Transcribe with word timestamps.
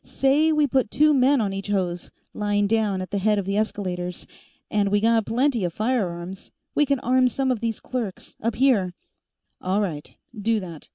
Say 0.03 0.51
we 0.51 0.65
put 0.65 0.89
two 0.89 1.13
men 1.13 1.39
on 1.41 1.53
each 1.53 1.67
hose, 1.67 2.09
lying 2.33 2.65
down 2.65 3.03
at 3.03 3.11
the 3.11 3.19
head 3.19 3.37
of 3.37 3.45
the 3.45 3.55
escalators. 3.55 4.25
And 4.71 4.89
we 4.89 4.99
got 4.99 5.27
plenty 5.27 5.63
of 5.63 5.73
firearms; 5.75 6.51
we 6.73 6.87
can 6.87 6.99
arm 7.01 7.27
some 7.27 7.51
of 7.51 7.59
these 7.59 7.79
clerks, 7.79 8.35
up 8.41 8.55
here" 8.55 8.95
"All 9.61 9.79
right; 9.79 10.17
do 10.35 10.59
that. 10.59 10.89